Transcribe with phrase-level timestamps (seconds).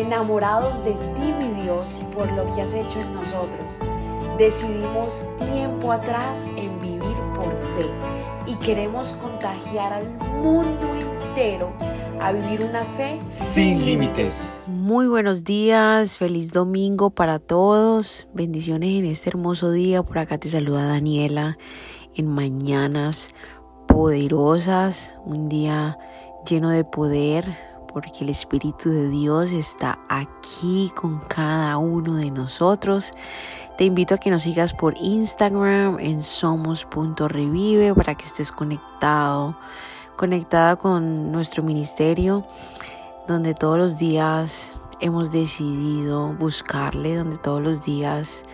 [0.00, 3.78] enamorados de ti, mi Dios, por lo que has hecho en nosotros.
[4.38, 7.86] Decidimos tiempo atrás en vivir por fe
[8.46, 10.08] y queremos contagiar al
[10.42, 11.70] mundo entero
[12.20, 14.62] a vivir una fe sin límites.
[14.66, 20.02] Muy buenos días, feliz domingo para todos, bendiciones en este hermoso día.
[20.02, 21.58] Por acá te saluda Daniela
[22.14, 23.34] en Mañanas
[23.86, 25.98] Poderosas, un día
[26.48, 27.58] lleno de poder,
[27.92, 33.12] porque el Espíritu de Dios está aquí con cada uno de nosotros.
[33.76, 39.56] Te invito a que nos sigas por Instagram en somos.revive para que estés conectado,
[40.16, 42.46] conectada con nuestro ministerio,
[43.26, 48.44] donde todos los días hemos decidido buscarle, donde todos los días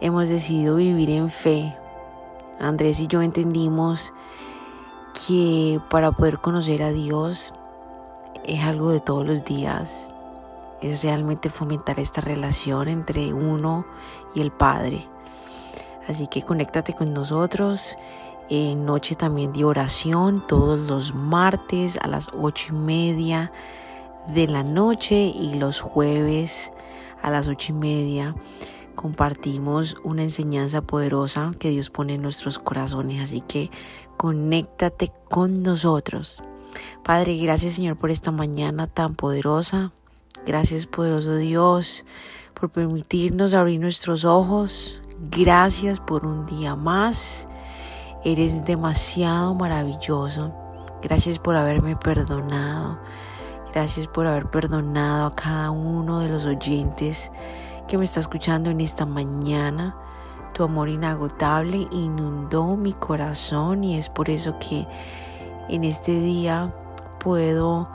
[0.00, 1.76] hemos decidido vivir en fe.
[2.58, 4.12] Andrés y yo entendimos
[5.26, 7.54] que para poder conocer a Dios
[8.44, 10.12] es algo de todos los días,
[10.80, 13.86] es realmente fomentar esta relación entre uno
[14.34, 15.06] y el Padre.
[16.08, 17.96] Así que conéctate con nosotros
[18.48, 23.52] en noche también de oración todos los martes a las ocho y media
[24.34, 26.72] de la noche y los jueves
[27.22, 28.34] a las ocho y media
[28.94, 33.22] compartimos una enseñanza poderosa que Dios pone en nuestros corazones.
[33.22, 33.70] Así que
[34.16, 36.42] conéctate con nosotros.
[37.02, 39.92] Padre, gracias Señor por esta mañana tan poderosa.
[40.46, 42.04] Gracias poderoso Dios
[42.54, 45.00] por permitirnos abrir nuestros ojos.
[45.30, 47.48] Gracias por un día más.
[48.24, 50.52] Eres demasiado maravilloso.
[51.02, 52.98] Gracias por haberme perdonado.
[53.72, 57.32] Gracias por haber perdonado a cada uno de los oyentes
[57.88, 59.96] que me está escuchando en esta mañana.
[60.54, 64.86] Tu amor inagotable inundó mi corazón y es por eso que
[65.68, 66.72] en este día
[67.18, 67.88] puedo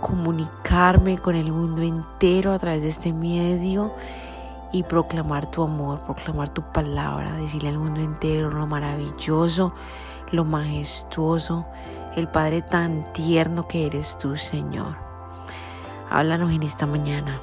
[0.00, 3.92] comunicarme con el mundo entero a través de este medio
[4.72, 9.72] y proclamar tu amor, proclamar tu palabra, decirle al mundo entero lo maravilloso,
[10.30, 11.66] lo majestuoso,
[12.16, 14.96] el Padre tan tierno que eres tú, Señor.
[16.10, 17.40] Háblanos en esta mañana.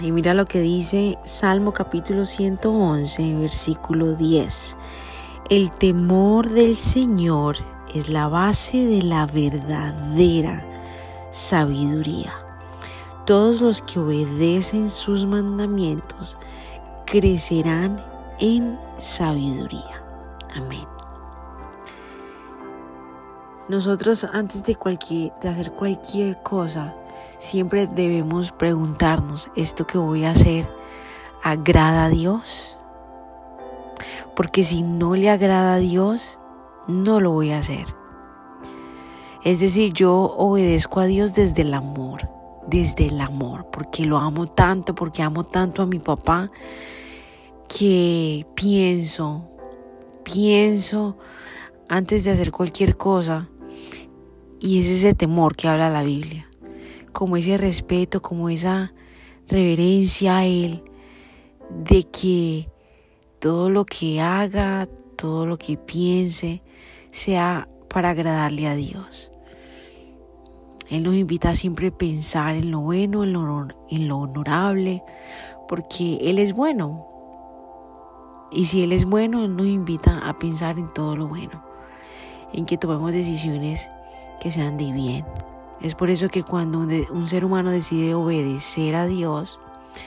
[0.00, 4.76] Y mira lo que dice Salmo capítulo 111, versículo 10.
[5.50, 7.56] El temor del Señor
[7.94, 10.64] es la base de la verdadera
[11.30, 12.34] sabiduría.
[13.24, 16.36] Todos los que obedecen sus mandamientos
[17.06, 18.04] crecerán
[18.38, 20.02] en sabiduría.
[20.54, 20.86] Amén.
[23.68, 26.94] Nosotros antes de, cualquier, de hacer cualquier cosa,
[27.38, 30.68] siempre debemos preguntarnos, ¿esto que voy a hacer
[31.42, 32.76] agrada a Dios?
[34.36, 36.40] Porque si no le agrada a Dios,
[36.88, 37.86] no lo voy a hacer.
[39.42, 42.28] Es decir, yo obedezco a Dios desde el amor,
[42.66, 46.50] desde el amor, porque lo amo tanto, porque amo tanto a mi papá,
[47.68, 49.50] que pienso,
[50.22, 51.18] pienso
[51.88, 53.48] antes de hacer cualquier cosa,
[54.60, 56.48] y es ese temor que habla la Biblia
[57.14, 58.92] como ese respeto, como esa
[59.48, 60.82] reverencia a Él,
[61.70, 62.68] de que
[63.38, 66.62] todo lo que haga, todo lo que piense,
[67.10, 69.30] sea para agradarle a Dios.
[70.90, 75.02] Él nos invita a siempre pensar en lo bueno, en lo, en lo honorable,
[75.68, 77.06] porque Él es bueno.
[78.52, 81.64] Y si Él es bueno, Él nos invita a pensar en todo lo bueno,
[82.52, 83.90] en que tomemos decisiones
[84.40, 85.24] que sean de bien,
[85.80, 89.60] es por eso que cuando un, ser humano decide obedecer a Dios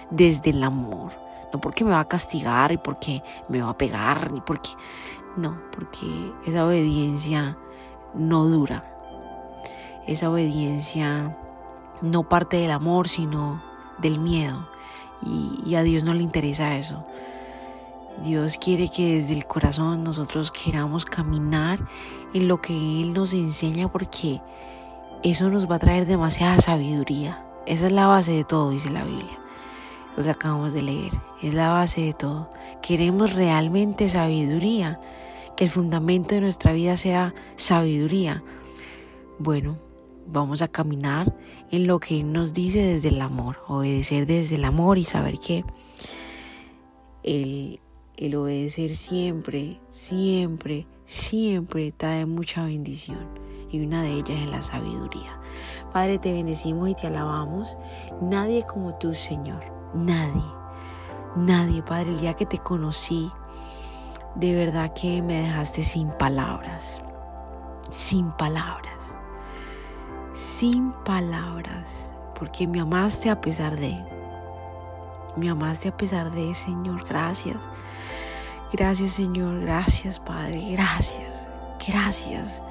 [0.09, 1.11] desde el amor,
[1.53, 4.69] no porque me va a castigar y porque me va a pegar, ni porque...
[5.35, 7.57] No, porque esa obediencia
[8.15, 8.83] no dura.
[10.07, 11.37] Esa obediencia
[12.01, 13.61] no parte del amor, sino
[13.99, 14.67] del miedo.
[15.21, 17.05] Y, y, a Dios no le interesa eso.
[18.23, 21.79] Dios quiere que desde el corazón nosotros queramos caminar
[22.33, 24.41] en lo que Él nos enseña porque
[25.23, 27.43] eso nos va a traer demasiada sabiduría.
[27.65, 29.37] Esa es la base de todo, dice la Biblia.
[30.17, 32.49] Lo que acabamos de leer es la base de todo.
[32.81, 34.99] Queremos realmente sabiduría,
[35.55, 38.43] que el fundamento de nuestra vida sea sabiduría.
[39.37, 39.77] Bueno,
[40.25, 41.35] vamos a caminar
[41.69, 45.63] en lo que nos dice desde el amor, obedecer desde el amor y saber que
[47.21, 47.79] el,
[48.15, 53.27] el obedecer siempre, siempre, siempre trae mucha bendición
[53.71, 55.39] y una de ellas es la sabiduría.
[55.93, 57.77] Padre, te bendecimos y te alabamos.
[58.19, 59.76] Nadie como tú, Señor.
[59.93, 60.43] Nadie.
[61.35, 63.31] Nadie, Padre, el día que te conocí,
[64.35, 67.01] de verdad que me dejaste sin palabras.
[67.89, 69.15] Sin palabras.
[70.33, 72.13] Sin palabras.
[72.37, 73.95] porque me amaste a pesar de.
[75.35, 77.03] Me amaste a pesar de, Señor.
[77.07, 77.57] Gracias.
[78.71, 79.61] Gracias, Señor.
[79.61, 80.71] Gracias, Padre.
[80.71, 81.49] Gracias.
[81.87, 82.61] Gracias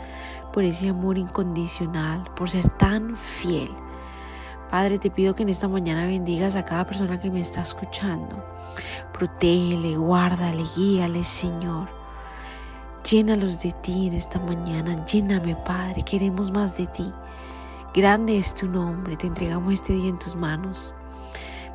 [0.52, 3.74] por ese amor incondicional, por ser tan fiel.
[4.70, 8.44] Padre, te pido que en esta mañana bendigas a cada persona que me está escuchando.
[9.12, 11.88] Protégele, guárdale, guíale, Señor.
[13.08, 15.04] Llénalos de ti en esta mañana.
[15.04, 16.02] Lléname, Padre.
[16.02, 17.12] Queremos más de ti.
[17.94, 19.16] Grande es tu nombre.
[19.16, 20.92] Te entregamos este día en tus manos.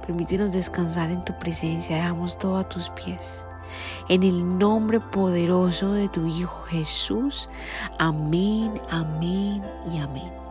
[0.05, 1.95] Permítenos descansar en tu presencia.
[1.95, 3.47] Dejamos todo a tus pies.
[4.09, 7.49] En el nombre poderoso de tu Hijo Jesús.
[7.97, 10.50] Amén, amén y amén.